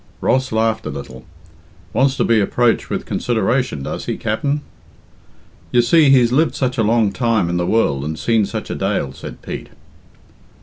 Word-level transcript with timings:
Ross 0.19 0.51
laughed 0.51 0.87
a 0.87 0.89
little. 0.89 1.25
"Wants 1.93 2.17
to 2.17 2.23
be 2.23 2.39
approached 2.41 2.89
with 2.89 3.05
consideration, 3.05 3.83
does 3.83 4.05
he, 4.05 4.17
Capt'n?" 4.17 4.61
"You 5.71 5.83
see, 5.83 6.09
he's 6.09 6.31
lived 6.31 6.55
such 6.55 6.79
a 6.79 6.83
long 6.83 7.11
time 7.11 7.51
in 7.51 7.57
the 7.57 7.67
world 7.67 8.03
and 8.03 8.17
seen 8.17 8.47
such 8.47 8.71
a 8.71 8.75
dale," 8.75 9.13
said 9.13 9.43
Pete. 9.43 9.69